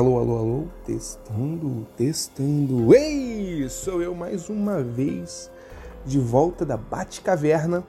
[0.00, 2.94] Alô, alô, alô, testando, testando.
[2.94, 5.50] Ei, sou eu mais uma vez
[6.06, 7.84] de volta da Bate-Caverna,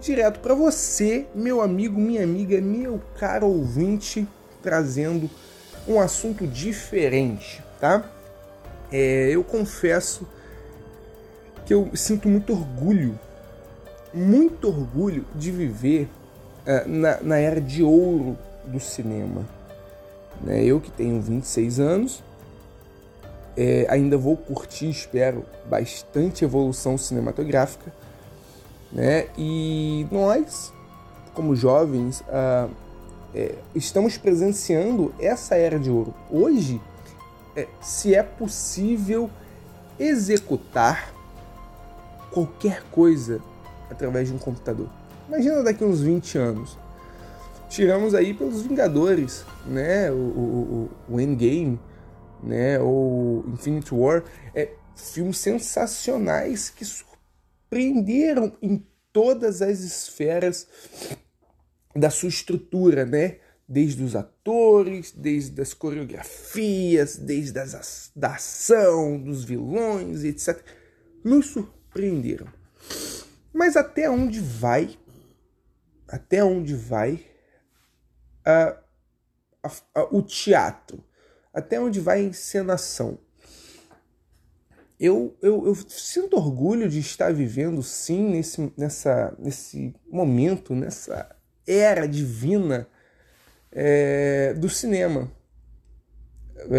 [0.00, 4.26] direto para você, meu amigo, minha amiga, meu caro ouvinte,
[4.62, 5.28] trazendo
[5.86, 8.10] um assunto diferente, tá?
[8.90, 10.26] É, eu confesso
[11.66, 13.20] que eu sinto muito orgulho,
[14.14, 16.08] muito orgulho de viver
[16.66, 18.34] uh, na, na era de ouro
[18.64, 19.57] do cinema
[20.40, 20.64] né?
[20.64, 22.22] Eu que tenho 26 anos,
[23.56, 27.92] é, ainda vou curtir, espero, bastante evolução cinematográfica.
[28.92, 29.26] Né?
[29.36, 30.72] E nós,
[31.34, 32.68] como jovens, ah,
[33.34, 36.14] é, estamos presenciando essa era de ouro.
[36.30, 36.80] Hoje,
[37.56, 39.28] é, se é possível
[39.98, 41.12] executar
[42.30, 43.40] qualquer coisa
[43.90, 44.88] através de um computador.
[45.28, 46.78] Imagina daqui uns 20 anos
[47.68, 50.10] tiramos aí pelos Vingadores, né?
[50.10, 51.78] O, o, o Endgame,
[52.42, 52.78] né?
[52.80, 54.24] Ou Infinity War.
[54.54, 60.66] É, filmes sensacionais que surpreenderam em todas as esferas
[61.94, 63.38] da sua estrutura, né?
[63.68, 70.64] Desde os atores, desde as coreografias, desde as, da ação, dos vilões, etc.
[71.22, 72.46] Nos surpreenderam.
[73.52, 74.96] Mas até onde vai?
[76.08, 77.27] Até onde vai
[78.48, 81.04] a, a, o teatro,
[81.52, 83.18] até onde vai a encenação.
[84.98, 91.36] Eu, eu, eu, sinto orgulho de estar vivendo, sim, nesse, nessa, nesse momento, nessa
[91.66, 92.88] era divina
[93.70, 95.30] é, do cinema.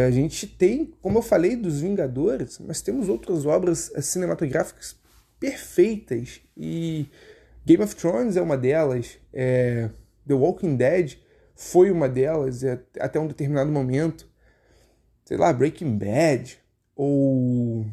[0.07, 4.97] A gente tem, como eu falei, dos Vingadores, mas temos outras obras cinematográficas
[5.39, 6.41] perfeitas.
[6.57, 7.07] E
[7.65, 9.89] Game of Thrones é uma delas, é,
[10.27, 11.17] The Walking Dead
[11.59, 12.63] foi uma delas
[12.97, 14.29] até um determinado momento.
[15.25, 16.57] Sei lá, Breaking Bad
[16.95, 17.85] ou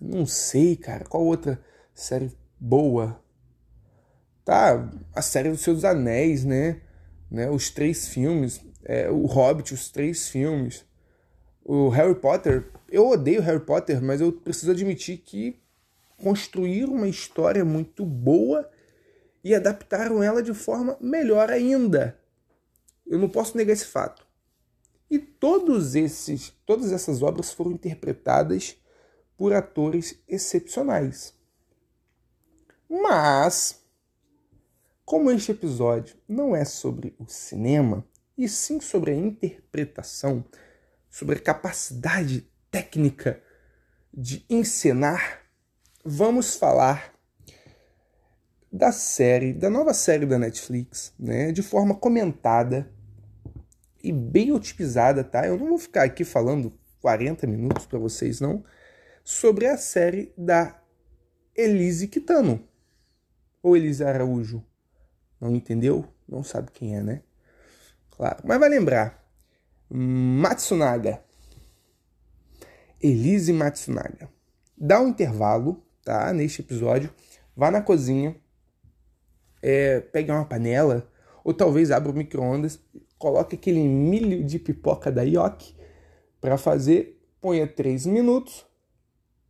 [0.00, 1.60] não sei, cara, qual outra
[1.92, 3.20] série boa?
[4.44, 6.80] Tá, a série dos Seus Anéis, né?
[7.28, 7.50] né?
[7.50, 10.86] Os três filmes, é, o Hobbit, os três filmes,
[11.64, 12.70] o Harry Potter.
[12.88, 15.60] Eu odeio Harry Potter, mas eu preciso admitir que
[16.16, 18.70] construíram uma história muito boa
[19.42, 22.17] e adaptaram ela de forma melhor ainda.
[23.08, 24.26] Eu não posso negar esse fato.
[25.10, 28.76] E todos esses, todas essas obras foram interpretadas
[29.36, 31.32] por atores excepcionais.
[32.88, 33.80] Mas,
[35.04, 38.04] como este episódio não é sobre o cinema,
[38.36, 40.44] e sim sobre a interpretação,
[41.10, 43.42] sobre a capacidade técnica
[44.12, 45.42] de encenar,
[46.04, 47.14] vamos falar
[48.70, 52.92] da série, da nova série da Netflix, né, de forma comentada
[54.08, 55.46] e bem otimizada, tá?
[55.46, 58.64] Eu não vou ficar aqui falando 40 minutos para vocês, não,
[59.22, 60.80] sobre a série da
[61.54, 62.66] Elise Kitano.
[63.62, 64.64] Ou Elise Araújo.
[65.38, 66.06] Não entendeu?
[66.26, 67.22] Não sabe quem é, né?
[68.10, 68.38] Claro.
[68.44, 69.22] Mas vai lembrar.
[69.90, 71.22] Matsunaga.
[72.98, 74.30] Elise Matsunaga.
[74.74, 76.32] Dá um intervalo, tá?
[76.32, 77.12] Neste episódio.
[77.54, 78.34] Vá na cozinha.
[79.60, 81.06] É, pegue uma panela.
[81.44, 82.80] Ou talvez abra o micro-ondas
[83.18, 85.74] coloque aquele milho de pipoca da Yoki
[86.40, 88.64] para fazer, ponha 3 minutos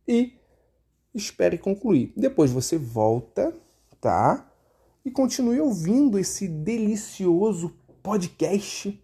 [0.07, 0.33] e
[1.13, 2.11] espere concluir.
[2.17, 3.53] Depois você volta,
[4.01, 4.51] tá?
[5.05, 9.01] E continue ouvindo esse delicioso podcast,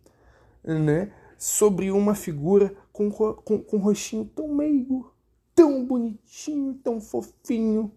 [0.64, 1.14] né?
[1.38, 5.14] Sobre uma figura com, com, com um rostinho tão meigo,
[5.54, 7.92] tão bonitinho, tão fofinho,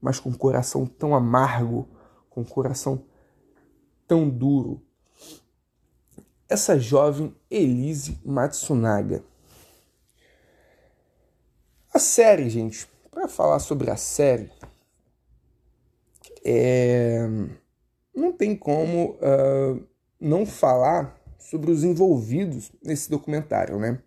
[0.00, 1.88] mas com um coração tão amargo,
[2.30, 3.04] com um coração
[4.06, 4.83] tão duro
[6.48, 9.22] essa jovem Elise Matsunaga.
[11.92, 14.50] A série, gente, para falar sobre a série,
[16.44, 17.26] é...
[18.14, 19.86] não tem como uh,
[20.20, 24.00] não falar sobre os envolvidos nesse documentário, né?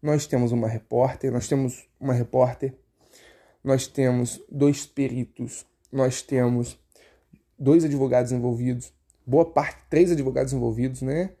[0.00, 2.74] Nós temos uma repórter, nós temos uma repórter,
[3.62, 6.78] nós temos dois peritos, nós temos
[7.58, 8.92] dois advogados envolvidos,
[9.26, 11.32] boa parte, três advogados envolvidos, né?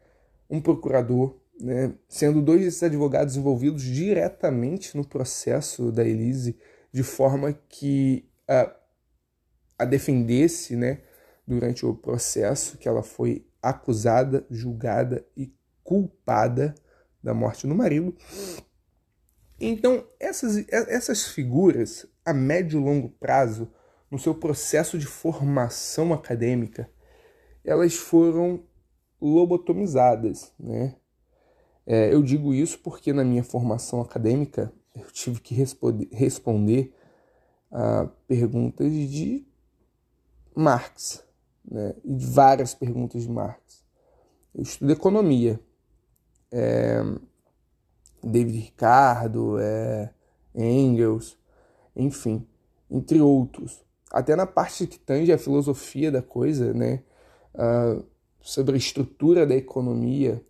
[0.48, 6.58] Um procurador, né, sendo dois desses advogados envolvidos diretamente no processo da Elise,
[6.92, 8.74] de forma que a,
[9.78, 11.00] a defendesse né,
[11.46, 15.52] durante o processo, que ela foi acusada, julgada e
[15.82, 16.74] culpada
[17.22, 18.14] da morte do marido.
[19.58, 23.72] Então, essas, essas figuras, a médio e longo prazo,
[24.10, 26.88] no seu processo de formação acadêmica,
[27.64, 28.65] elas foram
[29.20, 30.96] lobotomizadas, né?
[31.86, 36.92] É, eu digo isso porque na minha formação acadêmica eu tive que responder, responder
[37.70, 39.46] a perguntas de
[40.54, 41.24] Marx,
[41.64, 41.94] né?
[42.04, 43.84] e várias perguntas de Marx.
[44.54, 45.60] Eu estudo economia.
[46.50, 47.02] É,
[48.22, 50.10] David Ricardo, é,
[50.54, 51.38] Engels,
[51.94, 52.46] enfim,
[52.90, 53.84] entre outros.
[54.10, 57.02] Até na parte que tange a filosofia da coisa, né?
[57.54, 58.04] Uh,
[58.46, 60.40] sobre a estrutura da economia,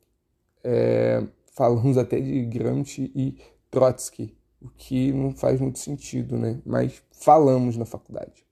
[0.63, 3.39] é, falamos até de Gramsci e
[3.71, 6.61] Trotsky, o que não faz muito sentido, né?
[6.67, 8.45] Mas falamos na faculdade.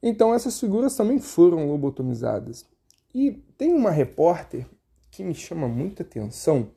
[0.00, 2.64] Então essas figuras também foram lobotomizadas.
[3.12, 4.66] E tem uma repórter
[5.10, 6.70] que me chama muita atenção,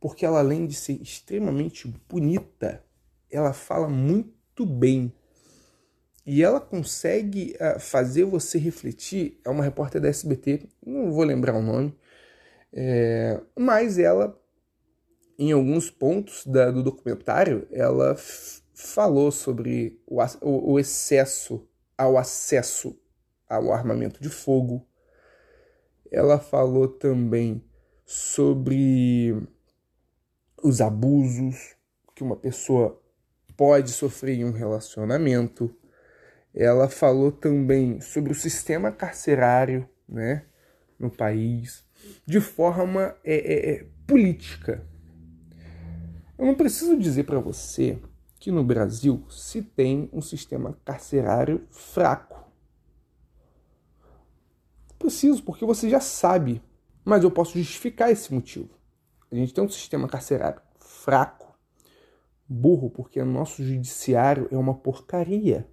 [0.00, 2.80] porque ela além de ser extremamente bonita,
[3.28, 5.12] ela fala muito bem.
[6.24, 9.40] E ela consegue uh, fazer você refletir.
[9.44, 11.96] É uma repórter da SBT, não vou lembrar o nome,
[12.72, 14.40] é, mas ela,
[15.38, 18.16] em alguns pontos da, do documentário, ela
[18.72, 22.98] falou sobre o, o, o excesso ao acesso
[23.48, 24.86] ao armamento de fogo.
[26.10, 27.62] Ela falou também
[28.04, 29.36] sobre
[30.62, 31.76] os abusos
[32.14, 33.00] que uma pessoa
[33.56, 35.74] pode sofrer em um relacionamento.
[36.54, 40.44] Ela falou também sobre o sistema carcerário né,
[40.98, 41.84] no país,
[42.26, 44.86] de forma é, é, é política.
[46.38, 47.98] Eu não preciso dizer para você
[48.38, 52.44] que no Brasil se tem um sistema carcerário fraco.
[54.98, 56.60] Preciso, porque você já sabe,
[57.04, 58.70] mas eu posso justificar esse motivo.
[59.30, 61.56] A gente tem um sistema carcerário fraco,
[62.48, 65.68] burro, porque o nosso judiciário é uma porcaria.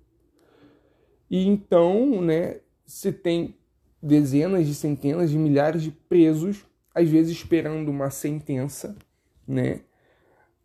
[1.30, 3.56] E então, né, se tem
[4.02, 8.96] dezenas de centenas de milhares de presos, às vezes esperando uma sentença,
[9.48, 9.82] né,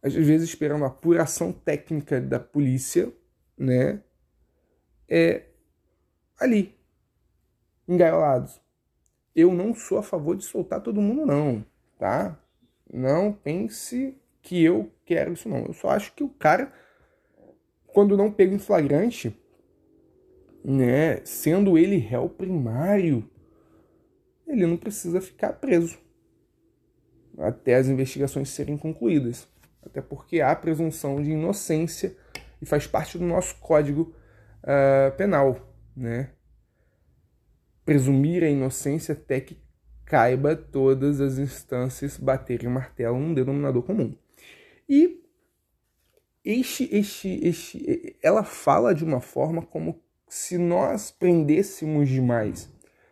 [0.04, 3.10] às vezes esperando a apuração técnica da polícia,
[3.56, 4.02] né?
[5.08, 5.44] É
[6.38, 6.78] ali,
[7.88, 8.60] engaiolados.
[9.34, 11.64] Eu não sou a favor de soltar todo mundo, não,
[11.98, 12.38] tá?
[12.92, 15.64] Não pense que eu quero isso, não.
[15.64, 16.70] Eu só acho que o cara,
[17.86, 19.34] quando não pega em flagrante,
[20.64, 23.28] né, sendo ele réu primário,
[24.46, 25.98] ele não precisa ficar preso
[27.38, 29.48] até as investigações serem concluídas
[29.84, 32.16] até porque há presunção de inocência
[32.60, 34.14] e faz parte do nosso código
[34.62, 36.30] uh, penal, né?
[37.84, 39.62] Presumir a inocência até que
[40.06, 44.16] caiba todas as instâncias baterem o martelo num denominador comum.
[44.88, 45.22] E
[46.44, 52.70] este, este, este, ela fala de uma forma como se nós prendêssemos demais.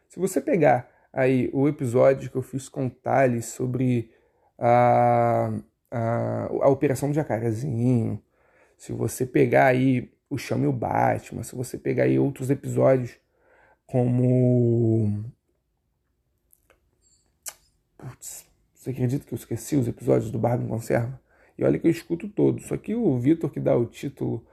[0.08, 4.10] Se você pegar aí o episódio que eu fiz com o Thales sobre
[4.58, 5.52] a
[5.92, 8.20] a, a Operação Jacarezinho,
[8.78, 13.14] se você pegar aí o Chame o Batman, se você pegar aí outros episódios
[13.86, 15.22] como.
[17.98, 21.20] Putz, você acredita que eu esqueci os episódios do Barba em Conserva?
[21.58, 24.44] E olha que eu escuto todos, só que o Vitor que dá o título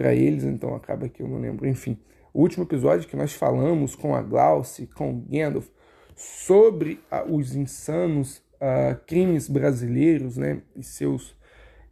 [0.00, 1.68] para eles, então acaba que eu não lembro.
[1.68, 1.98] Enfim,
[2.32, 5.68] o último episódio que nós falamos com a Glauce, com o Gandalf,
[6.16, 11.36] sobre os insanos uh, crimes brasileiros né, e, seus,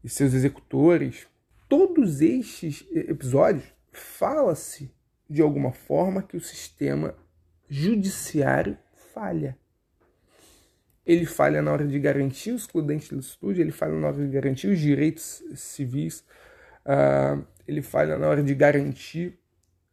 [0.02, 1.26] e seus executores,
[1.68, 4.90] todos estes episódios fala-se
[5.28, 7.14] de alguma forma que o sistema
[7.68, 8.78] judiciário
[9.12, 9.54] falha.
[11.04, 14.32] Ele falha na hora de garantir o excludente do estúdio, ele falha na hora de
[14.32, 16.24] garantir os direitos civis,
[16.86, 19.38] uh, ele falha na hora de garantir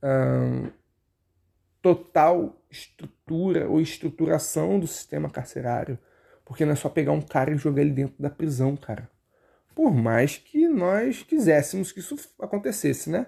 [0.02, 0.72] uh,
[1.82, 6.00] total estrutura ou estruturação do sistema carcerário.
[6.46, 9.10] Porque não é só pegar um cara e jogar ele dentro da prisão, cara.
[9.76, 13.28] Por mais que nós quiséssemos que isso acontecesse, né?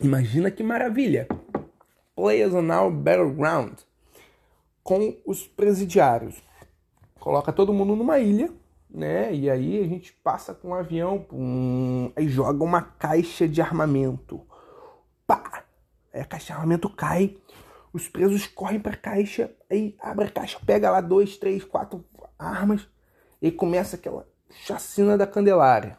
[0.00, 1.28] Imagina que maravilha!
[2.16, 3.78] Players on our battleground
[4.82, 6.42] com os presidiários.
[7.18, 8.52] Coloca todo mundo numa ilha,
[8.94, 9.34] né?
[9.34, 14.40] E aí a gente passa com um avião, pum, aí joga uma caixa de armamento.
[15.26, 15.64] Pá!
[16.12, 17.36] Aí a caixa de armamento cai
[17.92, 22.04] os presos correm para a caixa, aí abre a caixa, pega lá dois, três, quatro
[22.38, 22.88] armas
[23.42, 25.98] e começa aquela chacina da Candelária.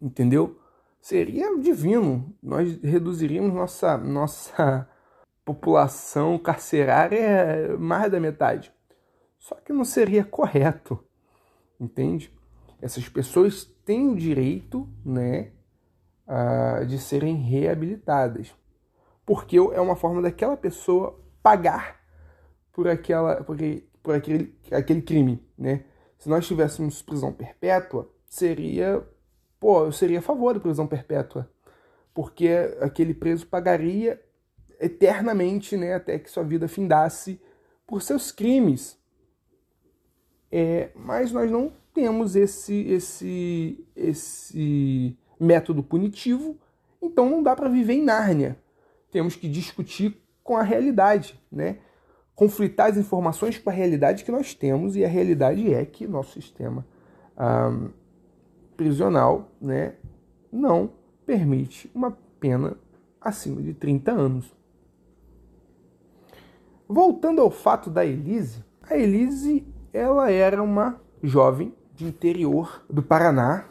[0.00, 0.60] Entendeu?
[1.00, 2.34] Seria divino.
[2.42, 4.88] Nós reduziríamos nossa, nossa
[5.44, 8.72] população carcerária mais da metade.
[9.38, 11.07] Só que não seria correto.
[11.78, 12.32] Entende?
[12.80, 15.52] Essas pessoas têm o direito né,
[16.86, 18.54] de serem reabilitadas
[19.28, 22.00] porque é uma forma daquela pessoa pagar
[22.72, 23.58] por aquela por,
[24.02, 25.84] por aquele, aquele crime, né?
[26.16, 29.06] Se nós tivéssemos prisão perpétua, seria,
[29.60, 31.46] pô, eu seria a favor da prisão perpétua,
[32.14, 32.48] porque
[32.80, 34.18] aquele preso pagaria
[34.80, 37.38] eternamente, né, até que sua vida findasse
[37.86, 38.97] por seus crimes.
[40.50, 46.56] É, mas nós não temos esse, esse, esse método punitivo,
[47.02, 48.58] então não dá para viver em Nárnia.
[49.10, 51.78] Temos que discutir com a realidade, né?
[52.38, 56.40] conflitar as informações com a realidade que nós temos, e a realidade é que nosso
[56.40, 56.86] sistema
[57.36, 57.88] ah,
[58.76, 59.94] prisional né,
[60.52, 60.92] não
[61.26, 62.76] permite uma pena
[63.20, 64.56] acima de 30 anos.
[66.88, 69.66] Voltando ao fato da Elise, a Elise
[69.98, 73.64] ela era uma jovem de interior do Paraná.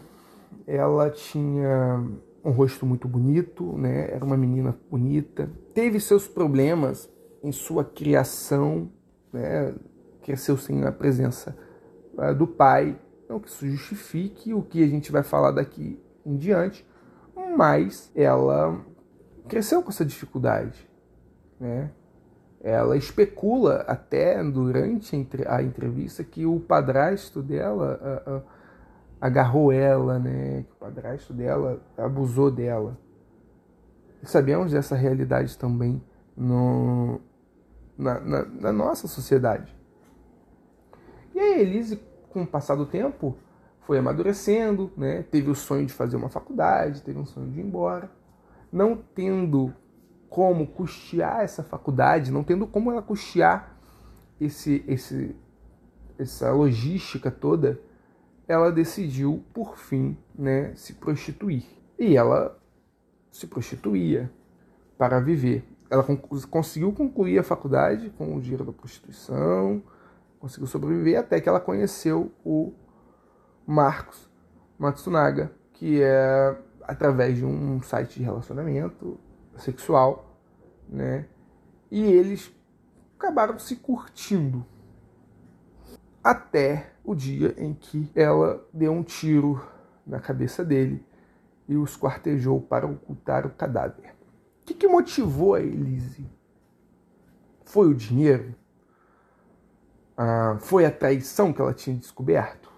[0.68, 2.04] Ela tinha
[2.44, 4.12] um rosto muito bonito, né?
[4.12, 5.50] Era uma menina bonita.
[5.74, 7.10] Teve seus problemas
[7.42, 8.92] em sua criação,
[9.32, 9.74] né?
[10.22, 11.58] Cresceu sem a presença
[12.18, 13.00] uh, do pai.
[13.30, 16.86] Não que isso justifique o que a gente vai falar daqui em diante,
[17.56, 18.82] mas ela
[19.48, 20.90] cresceu com essa dificuldade,
[21.58, 21.90] né?
[22.68, 25.16] Ela especula até durante
[25.48, 28.44] a entrevista que o padrasto dela uh, uh,
[29.22, 30.66] agarrou ela, né?
[30.68, 32.98] Que o padrasto dela abusou dela.
[34.22, 36.04] E sabemos dessa realidade também
[36.36, 37.22] no,
[37.98, 39.74] na, na, na, nossa sociedade.
[41.34, 43.38] E a Elise, com o passar do tempo,
[43.80, 45.24] foi amadurecendo, né?
[45.24, 48.12] Teve o sonho de fazer uma faculdade, teve um sonho de ir embora,
[48.70, 49.74] não tendo
[50.30, 53.78] como custear essa faculdade, não tendo como ela custear
[54.40, 55.36] esse, esse,
[56.18, 57.80] essa logística toda,
[58.48, 61.66] ela decidiu, por fim, né, se prostituir.
[62.00, 62.58] E ela
[63.32, 64.32] se prostituía
[64.98, 65.64] para viver.
[65.90, 66.04] Ela
[66.50, 69.82] conseguiu concluir a faculdade com o dinheiro da prostituição,
[70.40, 72.74] conseguiu sobreviver até que ela conheceu o
[73.66, 74.30] Marcos
[74.78, 79.20] Matsunaga, que é através de um site de relacionamento
[79.58, 80.38] sexual,
[80.88, 81.28] né?
[81.90, 82.52] E eles
[83.18, 84.66] acabaram se curtindo
[86.24, 89.66] até o dia em que ela deu um tiro
[90.06, 91.06] na cabeça dele
[91.68, 94.14] e os quartejou para ocultar o cadáver.
[94.62, 96.30] O que, que motivou a Elise?
[97.64, 98.54] Foi o dinheiro?
[100.18, 102.72] Ah, foi a traição que ela tinha descoberto?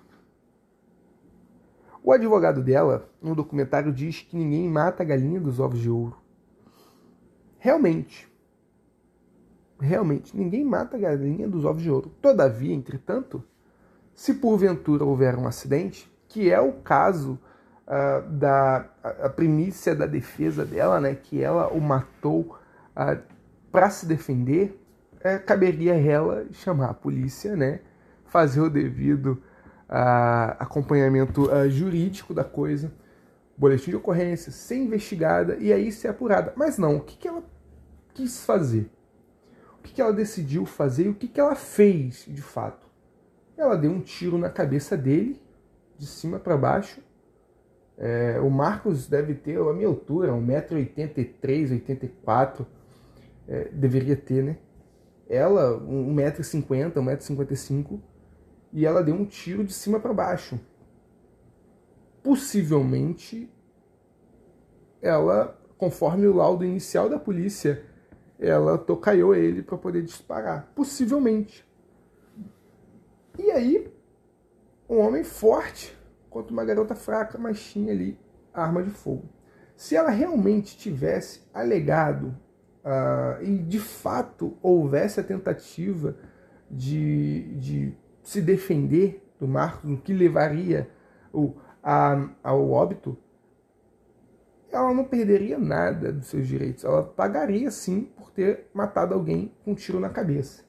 [2.04, 6.18] O advogado dela, no documentário, diz que ninguém mata a galinha dos ovos de ouro.
[7.60, 8.26] Realmente,
[9.80, 12.10] realmente, ninguém mata a galinha dos ovos de ouro.
[12.22, 13.44] Todavia, entretanto,
[14.16, 17.38] se porventura houver um acidente, que é o caso
[17.86, 22.58] uh, da a primícia da defesa dela, né, que ela o matou
[22.96, 23.22] uh,
[23.72, 24.82] para se defender,
[25.18, 27.82] uh, caberia ela chamar a polícia, né,
[28.26, 29.42] fazer o devido
[29.92, 32.92] ah, acompanhamento jurídico da coisa
[33.60, 36.54] boletim de ocorrência, ser investigada e aí ser apurada.
[36.56, 37.44] Mas não, o que, que ela
[38.14, 38.90] quis fazer?
[39.78, 42.88] O que, que ela decidiu fazer e o que, que ela fez de fato?
[43.58, 45.42] Ela deu um tiro na cabeça dele,
[45.98, 47.02] de cima para baixo.
[47.98, 52.66] É, o Marcos deve ter a minha altura, 1,83m, 84
[53.46, 54.58] é, deveria ter, né?
[55.28, 58.00] Ela, 1,50m, 1,55m,
[58.72, 60.58] e ela deu um tiro de cima para baixo
[62.30, 63.52] possivelmente
[65.02, 67.84] ela, conforme o laudo inicial da polícia,
[68.38, 70.72] ela tocaiou ele para poder disparar.
[70.76, 71.68] Possivelmente.
[73.36, 73.92] E aí,
[74.88, 75.98] um homem forte
[76.30, 78.16] contra uma garota fraca, mas tinha ali
[78.54, 79.28] arma de fogo.
[79.76, 82.38] Se ela realmente tivesse alegado
[82.86, 86.16] uh, e de fato houvesse a tentativa
[86.70, 90.88] de, de se defender do Marcos, o que levaria
[91.34, 91.56] o
[91.92, 93.18] a, ao óbito,
[94.72, 96.84] ela não perderia nada dos seus direitos.
[96.84, 100.64] Ela pagaria sim por ter matado alguém com um tiro na cabeça.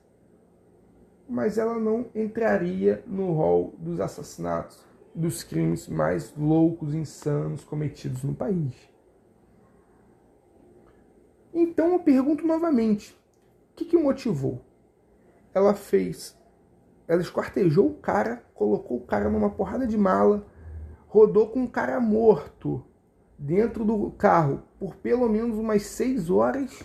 [1.29, 4.83] Mas ela não entraria no rol dos assassinatos,
[5.15, 8.73] dos crimes mais loucos, insanos cometidos no país.
[11.53, 13.13] Então eu pergunto novamente:
[13.73, 14.65] o que, que motivou?
[15.53, 16.35] Ela fez.
[17.07, 20.47] Ela esquartejou o cara, colocou o cara numa porrada de mala,
[21.11, 22.85] rodou com um cara morto
[23.37, 26.85] dentro do carro por pelo menos umas seis horas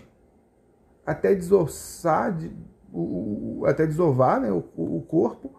[1.05, 2.51] até desossar, de,
[2.91, 5.53] o, o, até desovar né, o, o, corpo,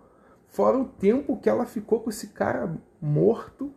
[0.49, 3.73] fora o tempo que ela ficou com esse cara morto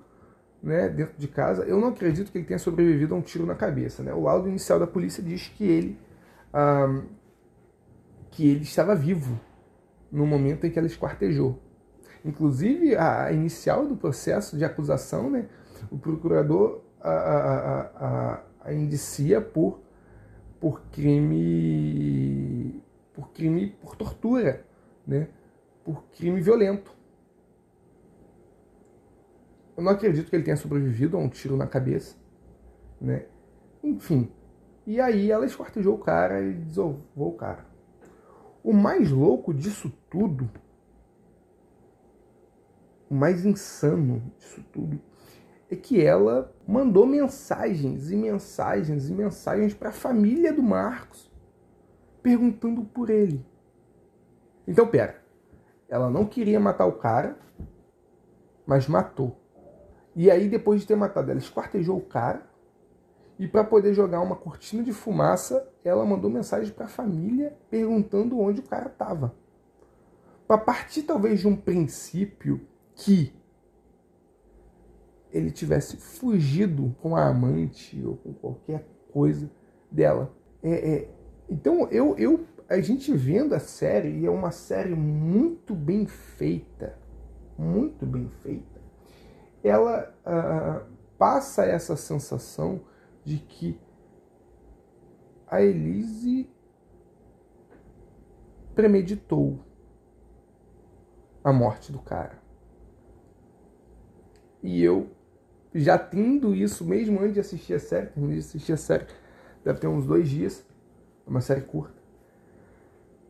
[0.63, 1.65] né, dentro de casa.
[1.65, 4.01] Eu não acredito que ele tenha sobrevivido a um tiro na cabeça.
[4.01, 4.11] Né?
[4.11, 5.99] O laudo inicial da polícia diz que ele,
[6.51, 7.03] ah,
[8.31, 9.39] que ele estava vivo.
[10.11, 11.68] no momento em que ela esquartejou.
[12.23, 15.47] Inclusive, a inicial do processo de acusação, né,
[15.89, 19.79] o procurador a, a, a, a indicia por,
[20.59, 22.81] por crime
[23.13, 24.65] por crime por tortura,
[25.05, 25.27] né,
[25.83, 26.91] por crime violento.
[29.75, 32.17] Eu não acredito que ele tenha sobrevivido a um tiro na cabeça,
[32.99, 33.25] né?
[33.81, 34.29] Enfim.
[34.85, 37.65] E aí ela esquartejou o cara e desovou o cara.
[38.61, 40.49] O mais louco disso tudo,
[43.09, 44.99] o mais insano disso tudo,
[45.69, 51.29] é que ela mandou mensagens e mensagens e mensagens para a família do Marcos
[52.21, 53.45] perguntando por ele.
[54.67, 55.21] Então, pera.
[55.87, 57.37] Ela não queria matar o cara,
[58.65, 59.35] mas matou.
[60.15, 62.47] E aí, depois de ter matado ela, esquartejou o cara.
[63.39, 68.37] E para poder jogar uma cortina de fumaça, ela mandou mensagem para a família perguntando
[68.39, 69.33] onde o cara estava.
[70.45, 72.68] Para partir talvez de um princípio
[72.99, 73.33] que
[75.31, 79.49] ele tivesse fugido com a amante ou com qualquer coisa
[79.89, 80.35] dela.
[80.61, 81.09] É, é,
[81.49, 86.99] então eu, eu a gente vendo a série e é uma série muito bem feita,
[87.57, 88.81] muito bem feita.
[89.63, 90.85] Ela uh,
[91.17, 92.81] passa essa sensação
[93.23, 93.79] de que
[95.47, 96.49] a Elise
[98.75, 99.59] premeditou
[101.43, 102.38] a morte do cara.
[104.61, 105.09] E eu
[105.73, 109.05] já tendo isso, mesmo antes de assistir a série, terminei de assistir a série,
[109.63, 110.65] deve ter uns dois dias,
[111.25, 111.99] é uma série curta,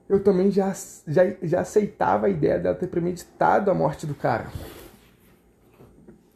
[0.08, 0.74] eu também já,
[1.08, 4.50] já, já aceitava a ideia dela ter premeditado a morte do cara.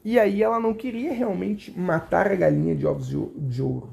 [0.05, 3.89] E aí ela não queria realmente matar a galinha de ovos de ouro.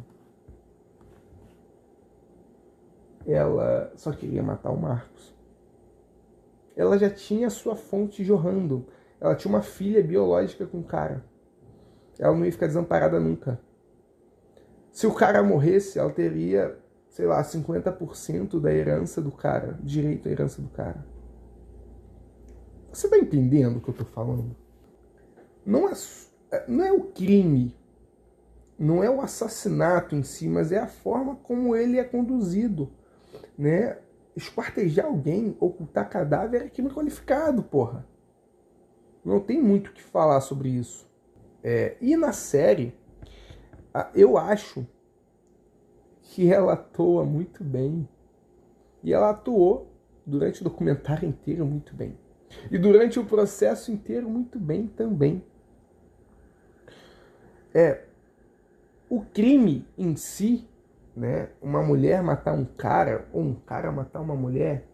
[3.26, 5.32] Ela só queria matar o Marcos.
[6.76, 8.86] Ela já tinha sua fonte jorrando.
[9.20, 11.24] Ela tinha uma filha biológica com o cara.
[12.18, 13.61] Ela não ia ficar desamparada nunca.
[14.90, 16.78] Se o cara morresse, ela teria,
[17.09, 21.06] sei lá, 50% da herança do cara, direito à herança do cara.
[22.92, 24.56] Você tá entendendo o que eu tô falando?
[25.64, 25.92] não é,
[26.66, 27.76] não é o crime,
[28.78, 32.90] não é o assassinato em si, mas é a forma como ele é conduzido.
[33.56, 33.98] Né?
[34.35, 38.06] Esquartejar alguém, ocultar cadáver é crime qualificado, porra.
[39.24, 41.09] Não tem muito o que falar sobre isso.
[41.62, 42.94] É, e na série,
[44.14, 44.87] eu acho
[46.22, 48.09] que ela atua muito bem.
[49.02, 49.90] E ela atuou
[50.24, 52.16] durante o documentário inteiro muito bem.
[52.70, 55.42] E durante o processo inteiro muito bem também
[57.74, 58.04] é
[59.09, 60.68] o crime em si,
[61.16, 61.50] né?
[61.61, 64.87] Uma mulher matar um cara ou um cara matar uma mulher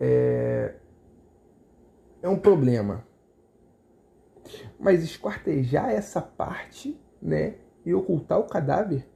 [0.00, 0.74] é,
[2.22, 3.04] é um problema.
[4.78, 7.56] Mas esquartejar essa parte, né?
[7.84, 9.08] E ocultar o cadáver.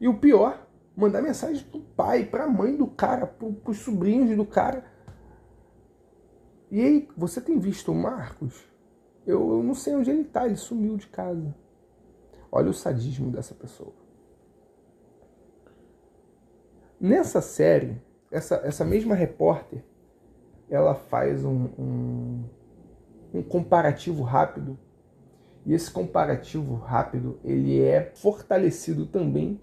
[0.00, 4.46] E o pior, mandar mensagem pro pai, pra mãe do cara, pro, pros sobrinhos do
[4.46, 4.84] cara.
[6.70, 8.66] E aí, você tem visto o Marcos?
[9.26, 11.54] Eu, eu não sei onde ele está, ele sumiu de casa.
[12.50, 13.92] Olha o sadismo dessa pessoa.
[16.98, 18.00] Nessa série,
[18.30, 19.84] essa, essa mesma repórter,
[20.70, 22.44] ela faz um, um,
[23.34, 24.78] um comparativo rápido
[25.66, 29.60] e esse comparativo rápido ele é fortalecido também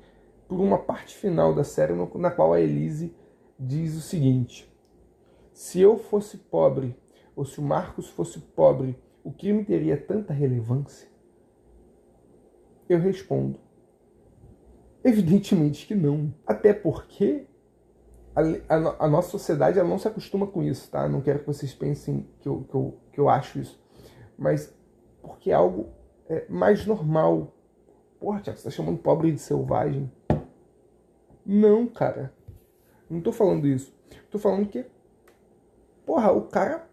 [0.48, 3.15] por uma parte final da série na qual a Elise
[3.58, 4.72] diz o seguinte:
[5.54, 6.96] se eu fosse pobre
[7.36, 11.08] ou se o Marcos fosse pobre o crime teria tanta relevância?
[12.88, 13.60] Eu respondo:
[15.04, 16.34] evidentemente que não.
[16.46, 17.46] Até porque
[18.38, 21.10] a, a, a nossa sociedade ela não se acostuma com isso, tá?
[21.10, 23.82] Não quero que vocês pensem que eu, que eu, que eu acho isso.
[24.38, 24.71] Mas
[25.23, 25.89] porque é algo
[26.30, 27.52] é, mais normal.
[28.19, 30.12] Porra, Tiago, você tá chamando pobre de selvagem?
[31.43, 32.32] Não, cara.
[33.10, 33.91] Não tô falando isso.
[34.30, 34.86] Tô falando que.
[36.06, 36.88] Porra, o cara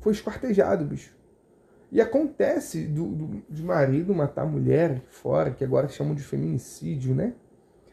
[0.00, 1.16] foi esquartejado, bicho.
[1.90, 7.14] E acontece do, do, de marido matar mulher aqui fora, que agora chamam de feminicídio,
[7.14, 7.34] né?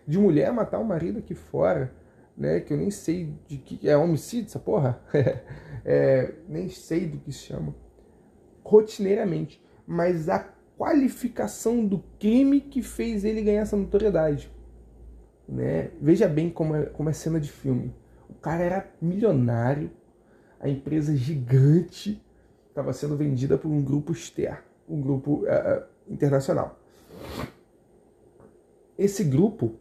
[0.06, 1.94] De mulher matar o marido aqui fora,
[2.36, 2.60] né?
[2.60, 3.88] Que eu nem sei de que.
[3.88, 5.02] É homicídio essa porra?
[5.86, 7.76] é, nem sei do que se chama.
[8.64, 9.62] Rotineiramente.
[9.86, 10.40] Mas a
[10.78, 14.52] qualificação do crime que fez ele ganhar essa notoriedade.
[15.48, 15.92] Né?
[16.02, 17.94] Veja bem como é, como é cena de filme.
[18.30, 19.92] O cara era milionário,
[20.60, 22.24] a empresa gigante
[22.70, 26.80] estava sendo vendida por um grupo externo, um grupo uh, internacional.
[28.98, 29.76] Esse grupo,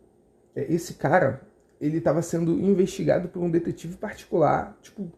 [0.55, 1.43] esse cara,
[1.83, 5.11] ele estava sendo investigado por um detetive particular, tipo,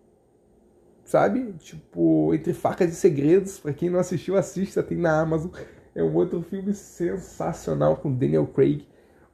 [1.05, 1.53] sabe?
[1.59, 5.51] Tipo, Entre Facas e Segredos, para quem não assistiu, assista, tem na Amazon.
[5.95, 8.89] É um outro filme sensacional com Daniel Craig.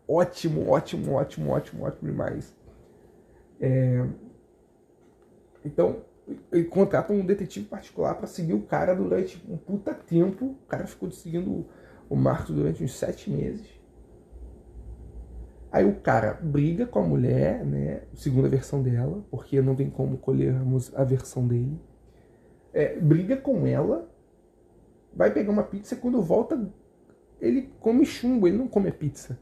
[0.08, 2.52] Ótimo, ótimo, ótimo, ótimo, ótimo demais.
[3.60, 4.04] É...
[5.64, 6.04] Então,
[6.50, 10.46] ele contrata um detetive particular para seguir o cara durante um puta tempo.
[10.46, 11.64] O cara ficou seguindo
[12.08, 13.79] o Marcos durante uns sete meses.
[15.72, 18.02] Aí o cara briga com a mulher, né?
[18.14, 21.80] Segunda versão dela, porque não tem como colhermos a versão dele.
[22.72, 24.08] É, briga com ela,
[25.14, 26.70] vai pegar uma pizza e quando volta
[27.40, 29.38] ele come chumbo, ele não come a pizza.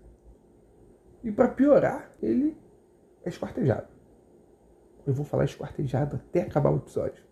[1.22, 2.56] E para piorar, ele
[3.24, 3.88] é esquartejado.
[5.06, 7.22] Eu vou falar esquartejado até acabar o episódio.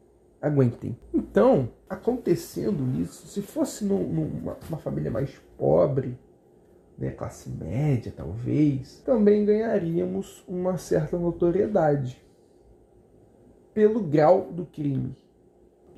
[0.40, 0.98] Aguentem.
[1.14, 6.18] Então, acontecendo isso, se fosse numa família mais pobre,
[6.98, 12.24] né, classe média talvez, também ganharíamos uma certa notoriedade
[13.74, 15.14] pelo grau do crime.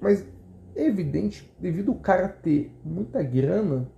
[0.01, 0.27] Mas
[0.75, 3.91] é evidente, devido ao cara ter muita grana,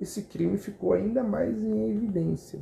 [0.00, 2.60] esse crime ficou ainda mais em evidência.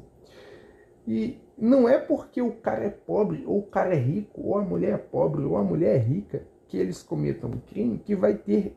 [1.06, 4.62] E não é porque o cara é pobre, ou o cara é rico, ou a
[4.62, 8.35] mulher é pobre, ou a mulher é rica, que eles cometam um crime que vai
[8.35, 8.76] ter,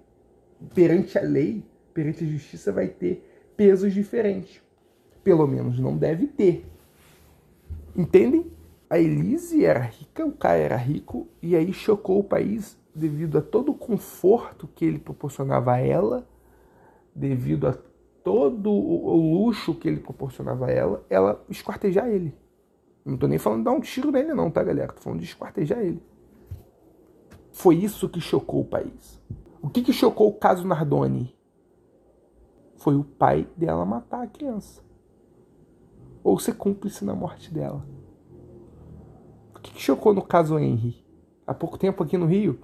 [0.73, 3.23] perante a lei, perante a justiça, vai ter
[3.55, 4.61] pesos diferentes.
[5.23, 6.65] Pelo menos não deve ter.
[7.95, 8.51] Entendem?
[8.89, 13.41] A Elise era rica, o cara era rico, e aí chocou o país devido a
[13.41, 16.27] todo o conforto que ele proporcionava a ela,
[17.15, 17.73] devido a
[18.23, 22.35] todo o luxo que ele proporcionava a ela, ela esquartejar ele.
[23.03, 24.93] Não tô nem falando de dar um tiro nele, não, tá, galera?
[24.93, 26.01] Tô falando de esquartejar ele.
[27.51, 29.21] Foi isso que chocou o país.
[29.61, 31.35] O que, que chocou o caso Nardoni?
[32.77, 34.81] Foi o pai dela matar a criança.
[36.23, 37.85] Ou ser cúmplice na morte dela.
[39.55, 41.03] O que, que chocou no caso Henry?
[41.45, 42.59] Há pouco tempo aqui no Rio,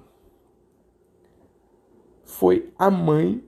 [2.29, 3.43] foi a mãe,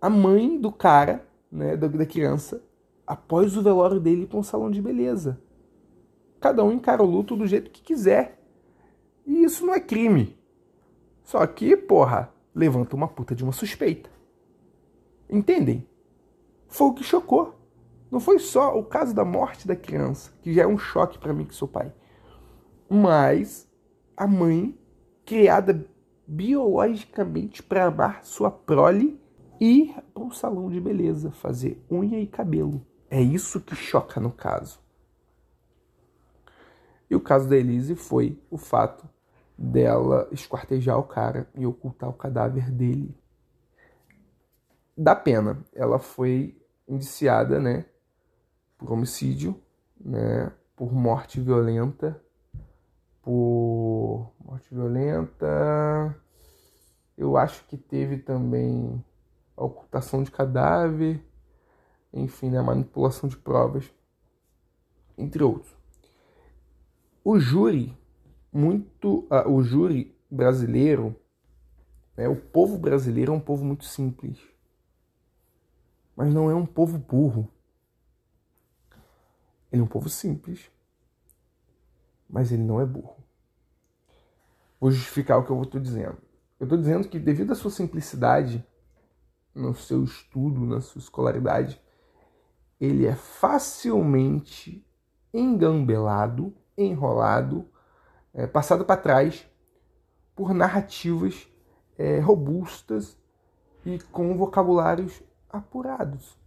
[0.00, 2.62] a mãe do cara né, da, da criança
[3.06, 5.40] após o velório dele para um salão de beleza.
[6.40, 8.42] Cada um encara o luto do jeito que quiser.
[9.26, 10.36] E isso não é crime.
[11.22, 14.10] Só que, porra, levanta uma puta de uma suspeita.
[15.28, 15.86] Entendem?
[16.68, 17.54] Foi o que chocou.
[18.10, 21.32] Não foi só o caso da morte da criança, que já é um choque para
[21.32, 21.92] mim que sou pai,
[22.88, 23.68] mas
[24.16, 24.78] a mãe
[25.24, 25.86] criada
[26.26, 29.20] biologicamente para amar sua prole
[29.60, 32.84] ir para um salão de beleza fazer unha e cabelo.
[33.10, 34.80] É isso que choca no caso.
[37.08, 39.08] E o caso da Elise foi o fato
[39.56, 43.16] dela esquartejar o cara e ocultar o cadáver dele.
[44.96, 47.86] Da pena, ela foi indiciada, né,
[48.78, 49.60] por homicídio,
[49.98, 52.20] né, por morte violenta,
[53.22, 56.16] por morte violenta.
[57.16, 59.02] Eu acho que teve também
[59.56, 61.24] a ocultação de cadáver,
[62.12, 63.90] enfim, né, a manipulação de provas,
[65.16, 65.74] entre outros.
[67.24, 67.96] O júri,
[68.52, 71.16] muito, uh, o júri brasileiro,
[72.16, 74.38] né, o povo brasileiro é um povo muito simples,
[76.14, 77.50] mas não é um povo burro.
[79.76, 80.70] Ele é um povo simples,
[82.26, 83.22] mas ele não é burro.
[84.80, 86.16] Vou justificar o que eu estou dizendo.
[86.58, 88.66] Eu estou dizendo que, devido à sua simplicidade,
[89.54, 91.78] no seu estudo, na sua escolaridade,
[92.80, 94.82] ele é facilmente
[95.32, 97.68] engambelado, enrolado,
[98.32, 99.46] é, passado para trás
[100.34, 101.46] por narrativas
[101.98, 103.18] é, robustas
[103.84, 106.45] e com vocabulários apurados.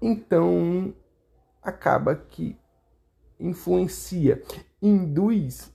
[0.00, 0.94] Então,
[1.62, 2.56] acaba que
[3.38, 4.42] influencia,
[4.80, 5.74] induz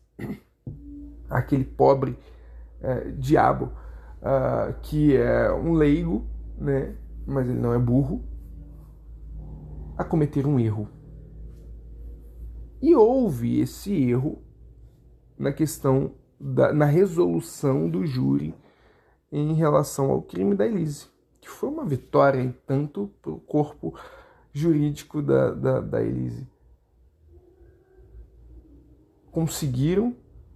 [1.29, 2.17] aquele pobre
[2.81, 3.71] é, diabo
[4.21, 8.23] uh, que é um leigo, né, mas ele não é burro,
[9.97, 10.89] a cometer um erro.
[12.81, 14.41] E houve esse erro
[15.37, 18.53] na questão da, na resolução do júri
[19.31, 21.07] em relação ao crime da Elise,
[21.45, 23.93] que foi uma vitória tanto para o corpo
[24.51, 26.47] jurídico da, da, da Elise.
[29.31, 30.15] Conseguiram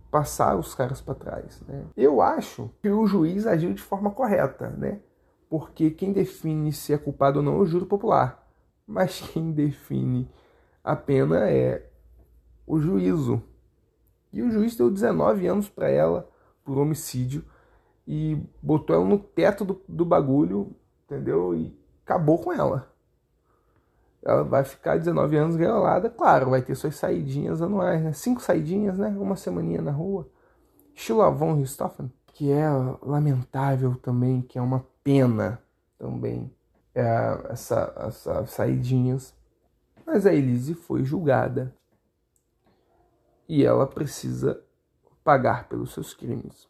[0.10, 1.62] passar os caras para trás.
[1.68, 1.86] Né?
[1.96, 5.00] Eu acho que o juiz agiu de forma correta, né?
[5.48, 8.48] porque quem define se é culpado ou não é o júri popular,
[8.88, 10.28] mas quem define
[10.84, 11.88] a pena é
[12.66, 13.44] o juízo.
[14.34, 16.28] E o juiz deu 19 anos para ela
[16.64, 17.46] por homicídio
[18.12, 21.54] e botou ela no teto do, do bagulho, entendeu?
[21.54, 22.92] E acabou com ela.
[24.24, 28.12] ela vai ficar 19 anos grilada, claro, vai ter suas saidinhas anuais, né?
[28.12, 29.10] Cinco saidinhas, né?
[29.10, 30.28] Uma semaninha na rua.
[30.96, 32.68] Estilo Avon Richthofen, que é
[33.00, 35.62] lamentável também, que é uma pena
[36.00, 36.52] também
[36.96, 37.04] é,
[37.50, 39.36] essa, essa saidinhas.
[40.04, 41.76] Mas a Elise foi julgada
[43.48, 44.60] e ela precisa
[45.24, 46.69] pagar pelos seus crimes.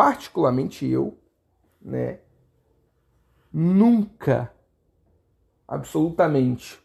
[0.00, 1.18] Particularmente eu,
[1.78, 2.20] né,
[3.52, 4.50] nunca,
[5.68, 6.82] absolutamente,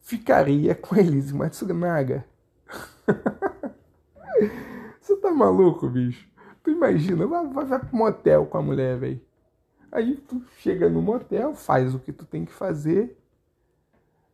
[0.00, 2.24] ficaria com a Elise Matsunaga.
[5.02, 6.30] Você tá maluco, bicho?
[6.62, 9.20] Tu imagina, vai, vai, vai pro motel com a mulher, velho.
[9.90, 13.18] Aí tu chega no motel, faz o que tu tem que fazer.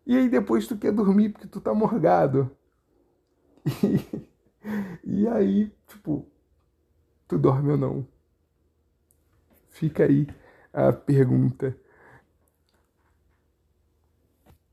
[0.06, 2.54] E aí depois tu quer dormir porque tu tá morgado.
[5.04, 6.26] E, e aí, tipo,
[7.28, 8.06] tu dorme ou não?
[9.70, 10.26] Fica aí
[10.72, 11.76] a pergunta.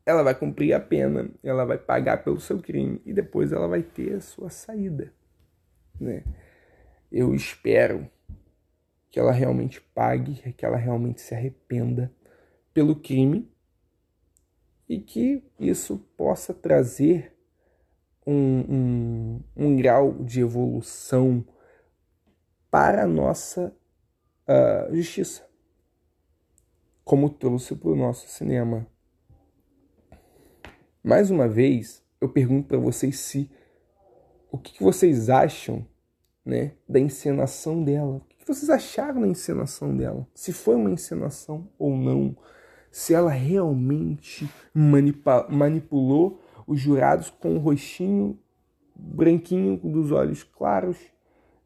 [0.05, 3.83] Ela vai cumprir a pena, ela vai pagar pelo seu crime e depois ela vai
[3.83, 5.11] ter a sua saída,
[5.99, 6.23] né?
[7.11, 8.09] Eu espero
[9.09, 12.11] que ela realmente pague, que ela realmente se arrependa
[12.73, 13.49] pelo crime
[14.87, 17.35] e que isso possa trazer
[18.25, 21.45] um, um, um grau de evolução
[22.75, 23.73] para a nossa
[24.49, 25.47] uh, justiça
[27.05, 28.85] como trouxe para o nosso cinema.
[31.01, 33.49] Mais uma vez, eu pergunto para vocês se
[34.51, 35.88] o que, vocês acham
[36.43, 38.17] né, da encenação dela.
[38.17, 40.27] O que vocês acharam da encenação dela?
[40.35, 42.35] Se foi uma encenação ou não?
[42.91, 44.49] Se ela realmente
[45.49, 48.38] manipulou os jurados com o rostinho
[48.93, 51.14] branquinho, dos olhos claros,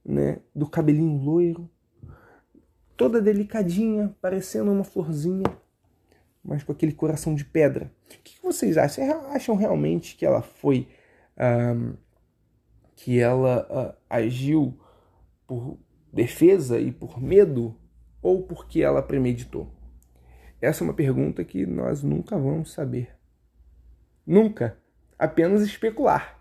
[0.10, 1.70] né, do cabelinho loiro,
[2.98, 5.46] toda delicadinha, parecendo uma florzinha,
[6.44, 7.92] mas com aquele coração de pedra.
[8.08, 9.06] O que vocês acham?
[9.06, 10.88] Vocês acham realmente que ela foi.
[11.38, 11.94] Um,
[12.96, 14.78] que ela uh, agiu
[15.48, 15.78] por
[16.12, 17.74] defesa e por medo
[18.22, 19.72] ou porque ela premeditou?
[20.60, 23.16] Essa é uma pergunta que nós nunca vamos saber.
[24.26, 24.78] Nunca.
[25.18, 26.38] Apenas especular.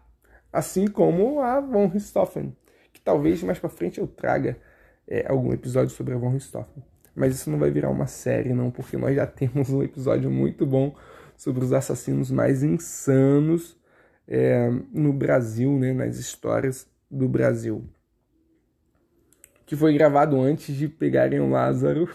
[0.52, 2.56] Assim como a von Richthofen,
[2.92, 4.58] que talvez mais para frente eu traga
[5.06, 6.82] é, algum episódio sobre a Von Richthofen.
[7.14, 10.66] Mas isso não vai virar uma série, não, porque nós já temos um episódio muito
[10.66, 10.94] bom
[11.36, 13.76] sobre os assassinos mais insanos
[14.26, 17.84] é, no Brasil, né, nas histórias do Brasil.
[19.64, 22.08] Que foi gravado antes de pegarem o Lázaro.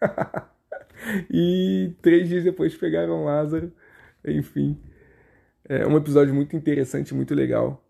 [1.30, 3.72] e três dias depois pegaram o Lázaro.
[4.24, 4.80] Enfim,
[5.68, 7.85] é um episódio muito interessante, muito legal.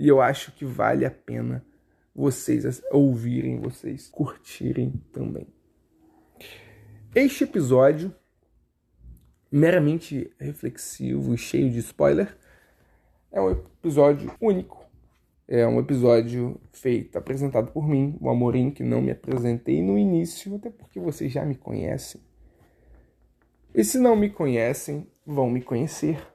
[0.00, 1.62] E eu acho que vale a pena
[2.14, 5.46] vocês ouvirem, vocês curtirem também.
[7.14, 8.10] Este episódio,
[9.52, 12.34] meramente reflexivo e cheio de spoiler,
[13.30, 14.88] é um episódio único.
[15.46, 20.54] É um episódio feito, apresentado por mim, o Amorim, que não me apresentei no início,
[20.54, 22.22] até porque vocês já me conhecem.
[23.74, 26.26] E se não me conhecem, vão me conhecer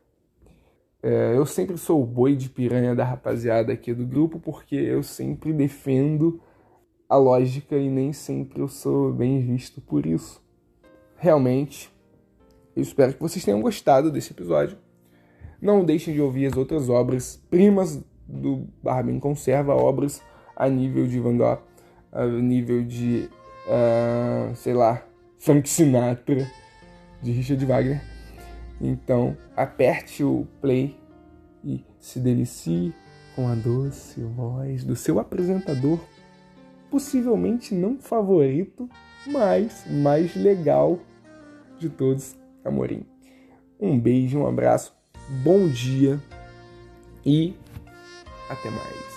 [1.05, 5.03] é, eu sempre sou o boi de piranha da rapaziada aqui do grupo, porque eu
[5.03, 6.41] sempre defendo
[7.07, 10.41] a lógica e nem sempre eu sou bem visto por isso.
[11.15, 11.93] Realmente,
[12.75, 14.79] eu espero que vocês tenham gostado desse episódio.
[15.61, 20.23] Não deixem de ouvir as outras obras primas do Barbin Conserva, obras
[20.55, 21.59] a nível de Van Gogh,
[22.11, 23.29] a nível de,
[23.67, 25.05] uh, sei lá,
[25.37, 26.49] Frank Sinatra,
[27.21, 28.14] de Richard Wagner.
[28.79, 30.97] Então, aperte o play
[31.63, 32.93] e se delicie
[33.35, 35.99] com a doce voz do seu apresentador,
[36.89, 38.89] possivelmente não favorito,
[39.27, 40.99] mas mais legal
[41.79, 43.05] de todos, Amorim.
[43.79, 44.95] Um beijo, um abraço,
[45.43, 46.19] bom dia
[47.25, 47.53] e
[48.49, 49.14] até mais.